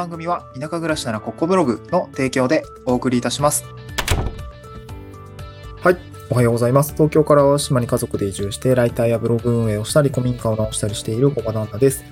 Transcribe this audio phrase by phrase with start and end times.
[0.00, 3.66] 番組は田舎暮らしならここブログの提供でお送りいたします。
[5.82, 5.96] はい。
[6.30, 6.94] おはようございます。
[6.94, 12.02] 東京から島に家族で移住して、ライターやブログ運営をしたり、古民家を直したりしている小場旦那です。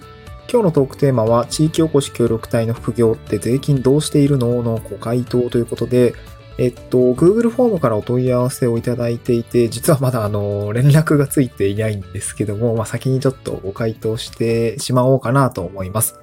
[0.53, 6.13] 今日のトークテーマは、地域おこし協力隊の副業って税金どうしているののご回答ということで、
[6.59, 16.21] えっと、Google フォームからお問い合わせをいただいていて、実はまだあの、連絡がついていないんですけども、まあ、先にちょっとご回答してしまおうかなと思います。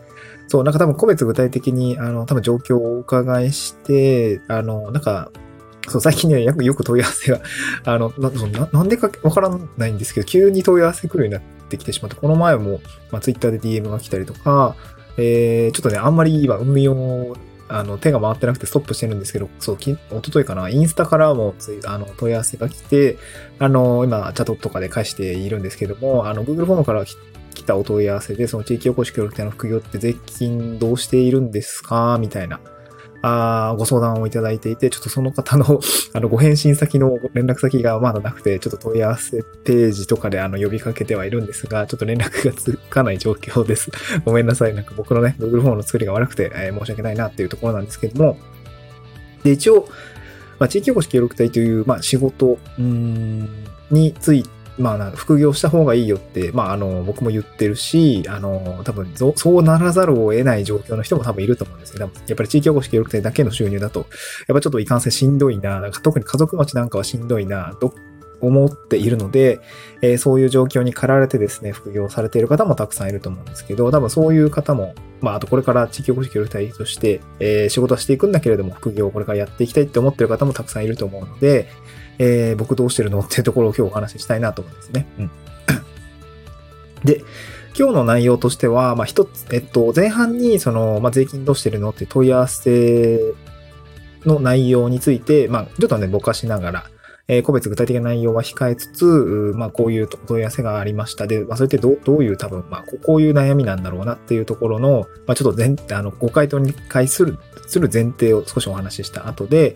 [0.47, 5.31] そう、なんか多分個別具体的に、あの、多分状況をお伺いして、あの、なんか、
[5.87, 7.41] そう、最近ね、よくよく問い合わせが、
[7.85, 8.29] あの、な
[8.71, 12.79] なんでかわからないんですけど、急に問い合わせ来るようになってきてしまって、この前も、
[13.11, 14.75] まあ、Twitter で DM が来たりとか、
[15.17, 17.35] えー、ちょっとね、あんまり今、運用、
[17.67, 23.17] あの、手が回ってなくてストップしてるんですけど、そう、き、おとといかな、インスタからもつい、あの、問い合わせが来て、
[23.59, 27.03] あの、今、チャットとかで返しているんですけども、あの、Google フォームから
[27.65, 32.17] たお問い合わせで、その地域おこし協力隊の副業って税金どうしているんですか？
[32.19, 32.59] みたいな
[33.27, 35.79] あご相談をいただいていて、ちょっとその方の
[36.13, 43.89] あの、ご返信先の連絡先がまだなくて、ちょっと問い合わせページとかであの、呼びかけてはいるんですが、ちょっと連絡がつかない状況です。
[44.25, 44.75] ごめんなさい。
[44.75, 48.37] なんか僕のね、Google フォームの作りが悪くて、えー、申し訳ないなっていうところなんですけども、
[49.43, 49.87] で、一応、
[50.59, 53.49] まあ、地域おこし協力隊という、まあ、仕事、ん
[53.89, 64.07] について、まあ、副業した方がいいよって、まあ、あの、僕も言ってるし、あの、多分、そうならざるを得ない状況の人も多分いると思うんですけど、やっぱり地域おこし協力隊だけの収入だと、
[64.47, 67.93] やっぱちょっといかんせんしんどいな、なんか特に家族持ちなんかはしんどいな、と
[68.41, 69.59] 思っているので、
[70.01, 81.67] えー、そういう状況に駆られてですね、副業されている方もたくさんいると思うんですけど、多分そういう方も、まあ、あとこれから地域おこし協力隊として、えー、仕事はしていくんだけれども、副業をこれからやっていきたいって思ってる方もたくさんいると思うので、
[82.17, 85.07] えー、僕どうしてるのっていうところを今日お話ししたいなと思うんですね。
[85.19, 85.31] うん。
[87.03, 87.21] で、
[87.77, 93.19] 今日の内容としては、まあ、一つ、えっと、前半に、その、まあ、税金どうしてるのって問い合わせ
[94.25, 96.89] の内容について、まあ、ちょっとね、ぼかしながら、
[97.27, 101.25] えー、個別具体的な内容は控えつつ、まあ、こういう問い合わせがありました。
[101.25, 109.75] で、まあ、それってどどういう多分、まあ、こういう悩みなんだろうなっていうところの、まあ、ちょっと全、あの、ご回答に対する、する前提を少しお話しした後で、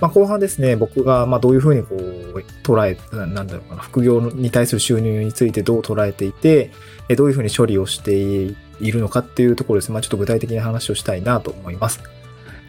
[0.00, 6.70] まあ、後半ですね、僕が、まあ、どういうふうにこう、捉え、なんだろうかな、副業に対する収入についてどう捉えていて、
[7.16, 12.00] どういうふうに処理をしているのかっていうところですね、まあ、ちょっと具体的な話をしたいなと思います。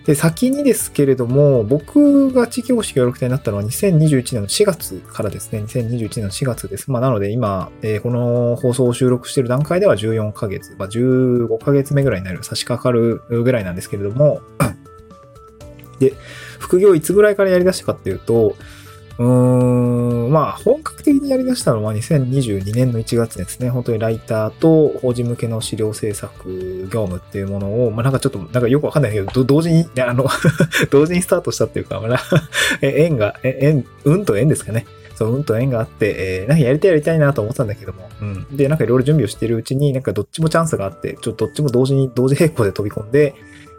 [0.08, 6.90] で、先にですけれども、僕が地域保守協力隊になったのは2021年の4月からですね、2021年の4月です。
[6.90, 14.40] まあ、なので今、えー、この放送を収録している段階では14ヶ月、まあ、15ヶ月目ぐらいになる、差し掛かるぐらいなんですけれども、
[16.00, 16.14] で、
[16.58, 18.56] 副業いつぐらいからやり出したかっていうと、
[19.20, 23.70] うーん、まあ、本格的にやり出したのは2022年の1月ですね。
[23.70, 30.28] 本当にライターと法人向けの資料制作業務っていうものを、まあなんかちょっと、なんかよくわかんないけど、同時に、あの
[30.92, 32.20] 同時にスタートしたっていうか、まあ、
[32.82, 34.86] 縁が、縁、運と縁ですかね。
[35.16, 38.56] そう、運と縁があって、えー、なんかやりたいやりたいなと思ったんだけども、うん。
[38.56, 43.34] で、なんかいろいろ準備をしているうちに、なんかどっちもチャンスがあって、ちょっとどっちも同時に、同時並行で飛び込んで、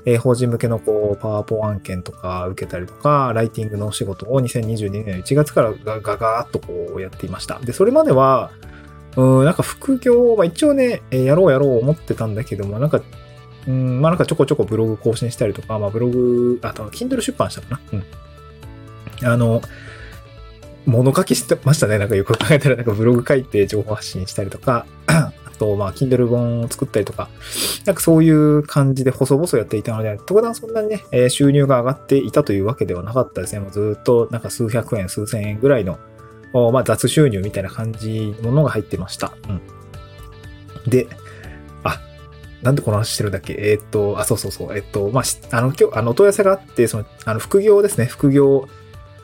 [0.04, 7.58] えー、法人向けのこう、パワーポ案件とか受けたりとか、ライティングのお仕事を2022年1月からガガガーっとこうやっていました。
[7.58, 8.50] で、それまでは、
[9.16, 13.02] うん、なんか副業、まあ一応ねえ、やろうやろう思ってたんだけども、なんか、
[13.66, 17.98] うん、まあなんかちょこちょこブログ更新したりとか、まあブログ、あと、Kindle 出版したかな？
[19.20, 19.28] うん。
[19.32, 19.60] あの、
[20.86, 21.98] 物書きしてましたね。
[21.98, 24.86] なんかよく考えたら、なんかブログ書いて情報発信したりとか、
[25.58, 27.28] と、まあ、Kindle 本を作ったりとか、
[27.84, 33.60] なんかそういう感じで細々やっていたので、特段そんなにね、え、収入が上がっていたというわけではなかったですね。
[33.60, 35.98] もうずっとなんか数百円、数千円ぐらいの、
[36.72, 39.32] まあ、雑収入みたいな感じのものが入ってました。
[39.48, 40.90] うん。
[40.90, 41.06] で、
[41.84, 42.00] あ、
[42.62, 43.54] なんでこの話してるんだっけ？
[43.58, 44.76] えー、っと、あ、そうそうそう。
[44.76, 48.06] えっと、まあ、あの、今日、あの、問い合わせがあって、その、あの、副業ですね。
[48.06, 48.66] 副業、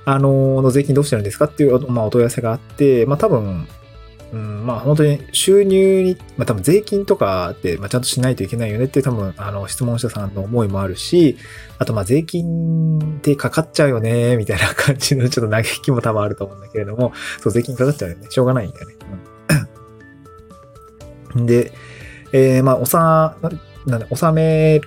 [0.05, 3.67] あの、の税金どうしてるんですかっていう、まあ、お問い合わせがあって、まあ、多分、
[4.35, 11.39] うん、まあ本当に収入に、まあ多分税金とかって、まあちゃんとしないといけないよねって多分あの質問者さんの思いもあるし、
[11.79, 18.27] あとまあ税金ってかかっちゃうよね、みたいな感じのちょっと嘆きも多分あると思うんだけれども、そう税金かかっちゃうよね。
[18.29, 18.95] しょうがないんだよね。
[21.37, 21.73] うん、で、
[22.33, 23.37] えー、まあおさ、
[23.87, 24.81] なんだ、納め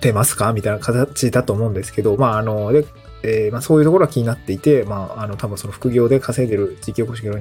[0.00, 0.52] てますか？
[0.52, 2.84] みたいな形だと思うんですけど、まああの、で、
[3.22, 7.40] えー、まあそういうところが気になっていて、まああの多分その副業で稼いでる地域おこし業の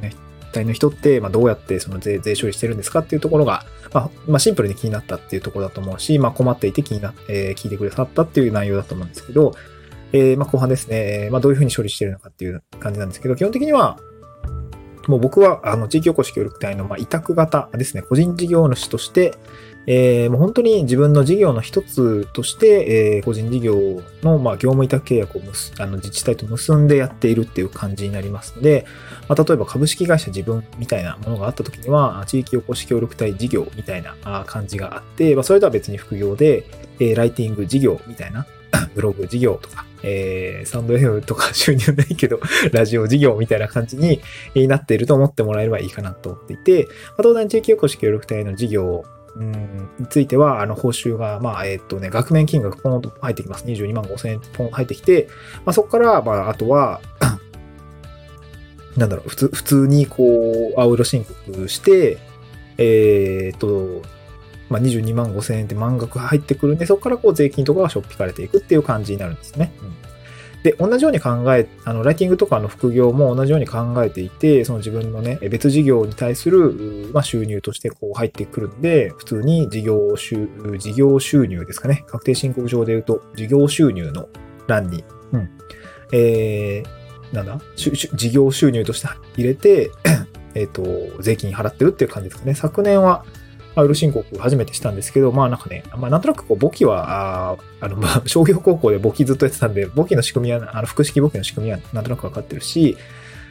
[0.55, 9.53] 体の人って、まあ、どうやってその税税処理してるんですかっていうところが、まあ、まあ、シンプルに気になったっていうところだと思うし、まあ、困っていて気にな、えー、聞いてくださったっていう内容だと思うんですけど、
[10.13, 13.99] えー、まあ、後半ですね、まあ、どういうふうに処理してるのかっていう感じなんですけど、基本的には、
[15.07, 19.33] もう僕は、あの、地域おこし協力隊の、まあ、委託型ですね、個人事業主として、
[19.87, 25.41] えー、もう本当に自分の事業の一つとして、えー、個人事業の、まあ、業務委託契約を
[25.79, 28.85] あの自治体と結んでやっているっていう感じになりますので、
[29.27, 36.65] まあ、例えば株式会社自分みたいなものがあった時には、地域おこし協力隊事業みたいな感じがあって、まあ、それとは別に副業で、
[36.99, 38.47] えー、ライティング事業みたいな、
[38.95, 42.39] ブログ事業とか、えー、サンド FM とか 収入ないけど、
[42.71, 44.21] ラジオ事業みたいな感じに
[44.67, 46.89] なっていると思ってもらえればいいかなと思っていて、ま
[47.19, 49.05] あ、東大地域おこし協力隊の事業
[49.35, 53.65] については、あの、報酬が、まあ、えっ、とね、額面金額ポンと入ってきます。
[53.65, 55.27] 22万5千円ポン入ってきて、
[55.65, 57.01] まあ、そこから、まあ、あとは
[58.95, 62.17] なんだろう、普通、普通にこう、青色申告して、
[62.77, 64.01] えっ、と、
[64.69, 69.73] まあ、22万5千円って満額入ってくるんで、そこからこう税金とかがしょっぴかれていくっていう感じになるんですね。
[69.81, 70.04] うん
[70.65, 82.03] で、同じように考え、あの、ライティングとかの副業も同じように考えていて、その自分のね、別事業に対する、まあ、収入としてこう入ってくるんで、普通に事業収、事業収入ですかね。
[82.07, 84.27] 確定申告上で言うと、事業収入の
[84.65, 85.03] 欄に、
[85.33, 85.49] うん。
[86.11, 87.59] えー、なんだ？
[87.75, 89.07] 事業収入として
[89.37, 89.91] 入れて、
[90.55, 90.83] えっ、と、
[91.19, 92.55] 税金払ってるっていう感じですかね。
[92.55, 93.23] 昨年は、
[93.75, 102.97] まあ、ウル申告初めてしたんですけど、まあなんかね、まあなんとなくこう簿記は、ああの、まあ 商業高校で簿記ずっとやってたんで、簿記の仕組みは、あの複式簿記の仕組みはなんとなくわかってるし、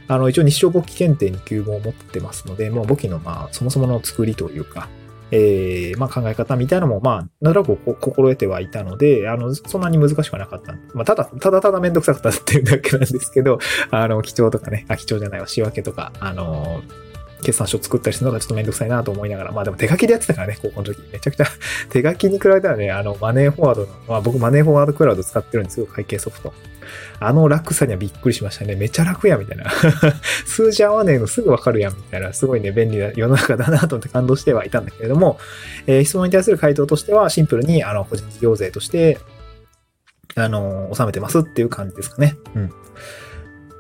[0.08, 4.88] あの、一応日照簿記検定に級も持ってますので、もう簿記のまあそもそもの作りというか、
[5.30, 10.74] えー、まあ考え方みたいなのも、まあ、なんとなく心得てはいたので、あの、そんなに難しくはなかった。
[10.94, 13.58] まあ、ただ、ただただめんどくさかったっていうだけなんですけど、
[13.90, 16.82] あの、基調とかね、あ、基調じゃないわ、仕分けとか、あの、
[17.42, 21.00] 決算書作ったりするのがちょっとめんどくさいなと思いながら、まあでも手書きでやってたからね、高校の時。
[21.12, 21.46] めちゃくちゃ
[21.90, 26.52] 手書きに比べたらね、あの、マネーフォワードの、まあ僕マネーフォワードクラウド使ってるんですよ、会計ソフト。
[27.18, 28.74] あの楽さにはびっくりしましたね。
[28.74, 29.70] めちゃ楽や、みたいな。
[30.46, 32.32] 数字合わねえのすぐわかるやん、みたいな。
[32.32, 35.38] すごいね、便利な世の中だなと思って感動してはいたんだけれども、
[35.86, 39.18] えー、質問に対する回答としては、シンプルに、あの、個人事業税として、
[40.34, 42.36] あの、納めてますっていう感じですかね。
[42.54, 42.70] うん。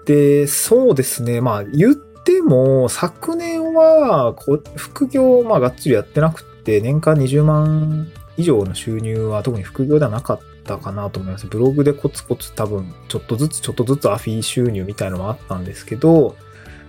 [0.06, 1.40] で、そうですね。
[1.40, 2.13] まあ、言っで
[2.44, 4.34] も、昨年は、
[4.76, 11.46] 副業まあがっつりやってなくて、年間20万以上の収入は特に副業ではなかったかなと思います。
[11.46, 16.36] ブログでコツコツ多分、ちょっとずつちょっとずつアフィー収入みたいのもあったんですけど、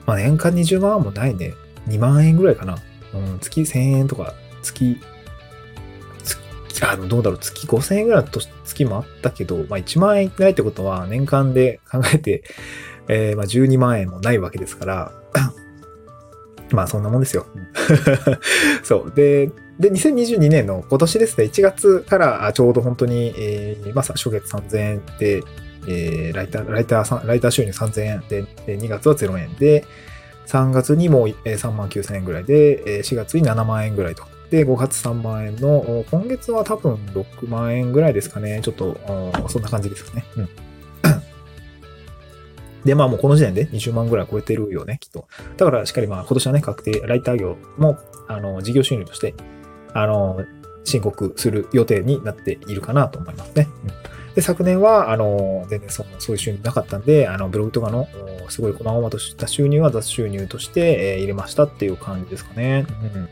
[0.06, 1.54] まあ年間20万もないね。
[1.88, 2.78] 2万円ぐらいかな。
[3.14, 4.98] うん、月1000円とか、月、
[6.68, 8.30] 月あの、どうだろう、月5000円ぐらいの
[8.66, 12.44] 月もあったけど、まあ1万円ないってことは年間で考えて、
[13.08, 15.12] えー、まあ12万円もないわけですから、
[16.72, 17.46] まあそんなもんですよ。
[18.84, 19.14] そう。
[19.16, 25.44] で、で、2022年の今年ですね、1月からちょうど本当に、えー、まあ初月3000円で、
[25.88, 29.86] えー、ライター、ライター、ライター収入3000円で、で2月は0円で、
[30.48, 34.24] 3月にも3万9000円ぐらいで、4月に7万円ぐらいと。
[34.50, 38.62] で、5月3万円の、今月は多分6万円ぐらいですかね。
[38.64, 38.98] ちょっと、
[39.50, 40.26] そんな感じですかね。
[40.38, 40.50] うん。
[42.86, 45.28] で、まあもうこの時点で20万ぐらい超えてるよね、きっと。
[45.58, 47.98] だからしっかりまあ今年はね、確定、ライター業も、
[48.28, 49.34] あの、事業収入として、
[49.94, 50.40] あの、
[50.84, 53.68] 申告する予定になっているかなと思いますね。
[53.84, 58.08] うんで、昨年は、あの、全然そそういう収入なかったんで、あの、ブログとかの、
[58.50, 62.86] すごい細々とした収入は雑収入として、えー、入れましたっていう感じですかね。
[63.16, 63.30] うん。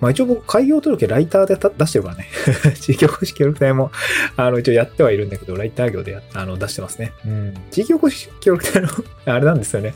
[0.00, 2.28] まあ一応僕、開業届ライターで出してるからね。
[2.78, 3.90] 地域おこし協力隊も、
[4.36, 7.12] あの、一応やってはいるんだけど、ライター業であの出してますね。
[7.26, 7.54] うん。
[7.70, 8.88] 地域おこし協力隊の
[9.24, 9.94] あれなんですよね。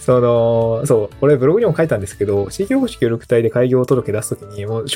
[0.00, 4.88] その、そう、これブログにも書いたんですけど、地域おこし協力隊で開業届出すときに、もう、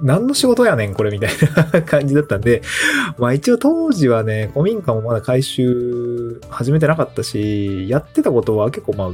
[0.00, 1.30] 何の仕事やねん、これみたい
[1.72, 2.62] な感じだったんで、
[3.18, 9.04] まあ一応当時はね、古民家もまだ回収始めてなかったし、やってたことは結構ま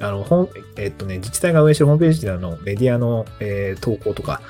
[0.00, 4.40] あ、あの、本、えっとね、自治体が運営してるホームページであの、メディアの、えー、投稿とか、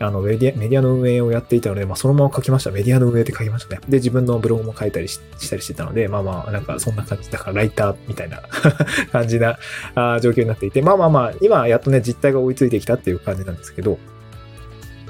[0.00, 2.70] あのメディア、メディアの運営をやっていたので、まあ、そのまま書きました。
[2.70, 3.80] メディアの運営って書きましたね。
[3.88, 5.18] で、自分のブログも書いたりし
[5.50, 8.40] たりしてたので、まあまあ、なんかそんな感じ、だからライターみたいな
[9.10, 9.58] 感じな
[9.96, 13.98] あ状況になっていて、まあまあまあ、今やっとね、実態が追いついてきたっていう感じなんですけど、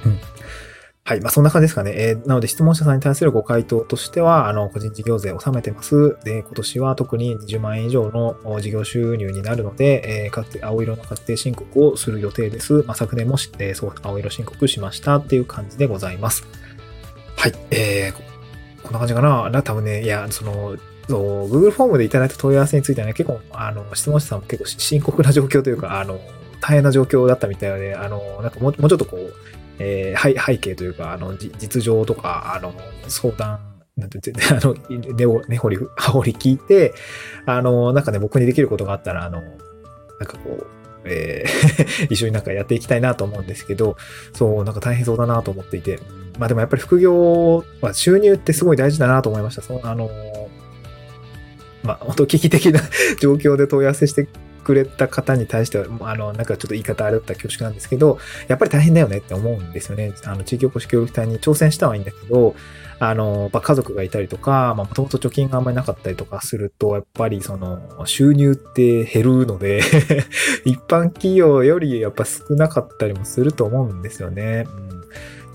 [0.05, 0.19] うん。
[1.09, 1.23] はい。
[1.23, 1.95] まあ、そんな感じですかね。
[1.97, 6.19] えー、なので、質問者さんに対するご回答としては、あの、個人事業税を納めてます。
[6.23, 12.85] で、今年は特に20万円以上の事業収入になるので、えー、青色の確定申告をする予定です。
[12.87, 16.47] まあ、昨年も、えー、そう、青色申告しましたっていう感じでございます。
[17.37, 17.55] はい。
[17.71, 19.63] えー、こんな感じかな。
[19.63, 20.77] 多分ね、いや、その、
[21.09, 26.21] そう、Google フォームでいただいた問い合わせについてはね、結構、あの、質問者さんも結構深刻な状況というか、あの、
[26.61, 29.35] 大変な状況だったみたいで、あの、なんかももうちょっとこう、
[29.79, 32.73] えー、背景というか、あの、実情とか、あの、
[33.07, 33.61] 相談、
[33.97, 34.21] なんて、
[34.51, 36.95] あの、根を、根掘り、葉掘り聞いて、
[37.47, 39.51] あの、なんかね、僕にできることがあったら、あの、なん
[40.27, 40.67] かこう、
[41.05, 43.97] えー 一緒になんかやっていきたいなと思うんですけど、
[44.33, 46.01] そう、なんか大変そうだなと思っていて。
[46.39, 49.63] まあでもやっぱり副業は収入ってすごい大事だなと思いました。
[49.63, 50.09] そう、あの
[51.83, 52.81] まあ、本当危機的な
[53.21, 54.29] 状況で問い合わせして
[54.69, 60.13] くれた方に対しては、あの、なんかちょっと言い方あれだったら恐縮なんですけど、やっぱり大変だよねって思うんですよね。
[60.27, 62.55] あの、地域おこし協力隊に挑戦したはいいんだけど、
[62.99, 69.81] あの、ま、家族がいたりとか、まあ、もともと貯金があんまりなかったりとかすると、やっぱりその、収入って減るので
[70.67, 74.67] 一般企業よりやっぱ少なかったりもすると思うんですよね。
[74.91, 74.98] うん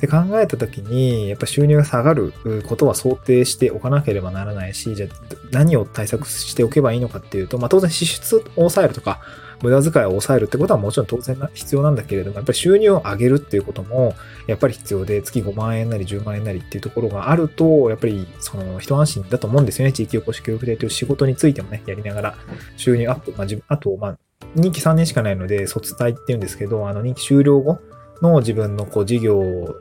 [0.03, 2.33] で考えた時に、やっぱ収入が下がる
[2.67, 5.09] ことは想定しておかなければならないし、じゃあ
[5.51, 9.21] 何を対策しておけばいいのかっていうと、まあ当然支出を抑えるとか、
[9.61, 14.13] 無駄遣いを抑えるってことはもちろん当然な必要なんだけれども、やっぱり収入を上げるっていうことも、
[14.45, 19.93] やっぱり必要で、月5万円なり10万円なりっていうところがあると、やっぱりその一安心だと思うんですよね。
[19.93, 22.35] 地域おこし協力隊という仕事についてもね、やりながら
[22.75, 24.17] 収入アップ、まあ自分、あと、まあ、
[24.53, 27.79] 任期3年しかないので、卒隊っていうんですけど、あの任期終了後
[28.21, 29.75] の自分のこう事業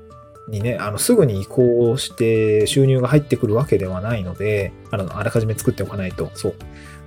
[0.49, 6.31] にね、あの、すぐに移行して収入が入ってくるわけではないので、あの、あらかじめ作っておかないと。
[6.35, 6.55] そう。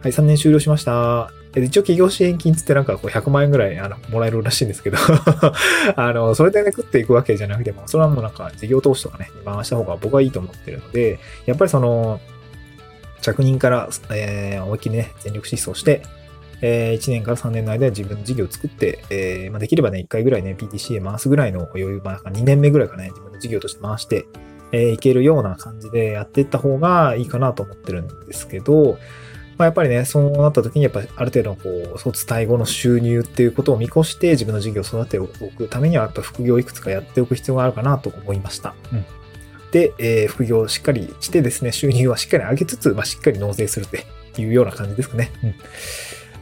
[0.01, 1.31] はい、3年終了しました。
[1.55, 4.97] 一応企業支援金つってなんかこう100万円ぐらいあのもらえるらしいんですけど
[5.95, 12.19] あの、それでね、食っていくわけじゃなくても、それはもうなんか事業投資とかね、回した方が僕はいいと思ってるので、やっぱりその、
[13.21, 16.03] 着任から、えー、思いっきりね、全力疾走して、
[16.62, 24.25] えー、1年から3年の間で自分の事業を作って、えー、まあ、できればね、1回ぐらいね、PTC へ回すぐらいの余裕、まあ、2年目ぐらいかね、自分の事業として回して、
[24.71, 28.97] えー、いけるような感じでやっていった方がいいかなと思ってるんですけど、
[29.57, 38.75] まあ、やっぱりね、そうなった時に、やっぱりある程度、こう、卒退後の収入っていうことを見越して自分の事業を育てておくためには、やっぱ副業をいくつかやっておく必要があるかなと思いました。
[38.91, 39.05] うん。
[39.71, 44.05] で、えー、副業をしっかりしてですね、収入はしっかり上げつつ、まあ、しっかり納税するって
[44.41, 45.31] いうような感じですかね。
[45.41, 45.55] うん。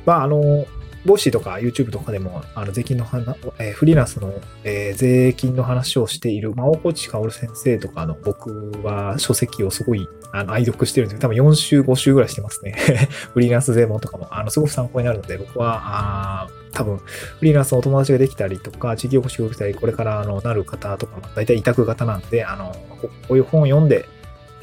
[0.05, 0.65] まあ、あの、
[1.05, 3.25] Voicy とか YouTube とかでも、あの、税金の話、
[3.59, 4.33] えー、フリーランスの、
[4.63, 12.75] えー、税金の話をしている、まあ、大河内薫先生とかの、僕は書籍をすごい、あの、愛読してるんですけど、多分4週、5週ぐらいしてますね。
[13.33, 24.05] フリーランス税問とかも、あの、すごく参考になるので、僕は、あ多分、フリーランスのお友達ができたりとか、地域おこしをしたり、これから、あの、なる方とかも、大体委託型なんで、あの、こういう本を読んで、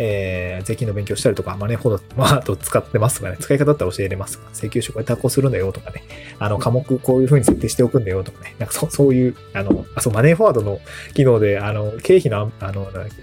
[0.02, 6.02] えー、税金の勉強したりとか、マネーフォード、 まあ、と使ってますとかね、使い方だったら教えれますとか請求書これ発行するんだよとかね、
[6.38, 10.80] あの、科目こういう風に設定しておくんだよとかね、なんかそそういう、あの、あ、そう、マネーフォワードの
[11.12, 13.14] 機能で、あの、経費の、あの、なんだっけ、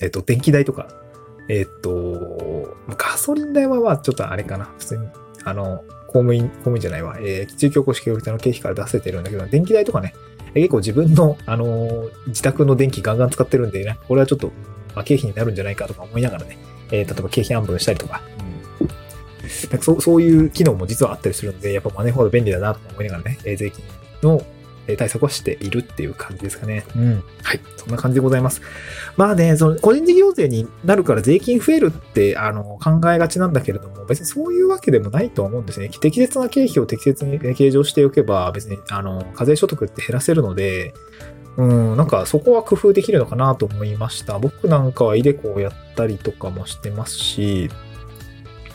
[0.00, 0.88] えっと、電気代とか、
[1.48, 5.08] えっと、ガソリン代はまあ、ちょっとあれかな、普通に、
[5.44, 10.12] あの、公務員、公務員じゃないわ、えー、地域おこし協力隊の経費から出せてるんだけど、電気代とかね、
[10.54, 14.52] 結構自分の、あの、自宅の電気ガンガン使ってるんでね、これはちょっと
[14.94, 16.58] まあ、経費になるんじゃないかとか思いながらね、
[16.90, 18.22] えー、例えば経費安分したりとか、
[18.80, 23.84] うん、なんかそそういう機能も実はあったりするんで、やっぱマネーフォード便利だなとか思いながらね、えー、税金
[24.22, 24.42] の
[24.96, 26.84] 対策をしているっていう感じですかね。
[26.96, 27.22] うん。
[27.42, 27.60] はい。
[27.76, 28.62] そんな感じでございます。
[29.16, 35.90] まあね、その個人事業税になるから税金増えるって、あの、考えがちなんだけれども、別にそういうわけでもないと思うんですね。
[36.00, 40.94] 適切な経費を適切に計上しておけば、別に、あの、課税所得って減らせるので、
[41.58, 44.38] うん、なんかそこは工夫できるのかなと思いました。
[44.38, 47.68] 僕なんかはイデコをやったりとかもしてますし、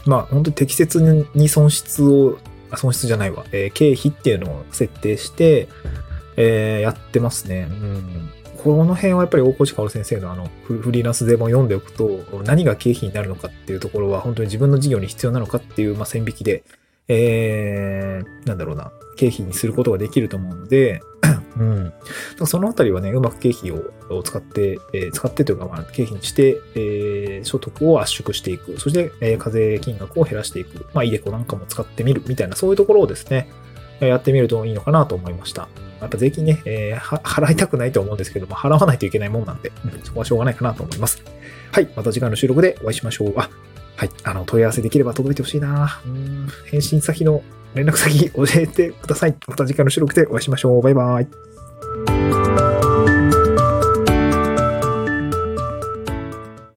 [0.05, 2.37] まあ本当に適切に損失を、
[2.75, 5.69] 損失じゃないわ、えー、経費っていうのを設定して、
[6.35, 7.67] えー、やってますね。
[7.69, 8.29] うん。
[8.63, 16.63] この辺はやっぱり大越薫先生のあのフリーランス税本読んでおくと何が経費になるのかっていうところは本当に自分の事業に必要なのかっていう、まあ、線引きで、
[17.09, 21.01] えー、なんだろうな、経費にすることができると思うので、
[21.57, 21.93] うん。
[22.45, 28.79] そのあたりはね、うまく経費を使って、えー、使ってというか、まあ、経費にして、えー、所得を圧縮していく。
[28.79, 30.87] そして、えー、課税金額を減らしていく。
[30.93, 33.47] まあ、イデコなんかも使ってみるみたいな、そういうところをですね、
[33.99, 35.67] やってみるといいのかなと思いました。
[36.01, 41.23] やっぱ税金ね、えー、 払いたくないと思うんですけども、払わないといけないもんなんで、うん、そこはしょうがないかなと思います。
[41.71, 41.89] はい。
[41.95, 43.33] また次回の収録でお会いしましょう。
[43.37, 43.49] あ、
[43.95, 44.09] はい。
[44.23, 46.47] あの、問い合わせできれば届いてほしいなうん。
[46.69, 47.43] 返信先の
[47.75, 49.35] 連絡先教えてください。
[49.47, 50.81] また次回の収録でお会いしましょう。
[50.81, 51.27] バイバイ。